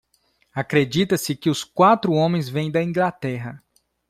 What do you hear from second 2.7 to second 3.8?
da Inglaterra.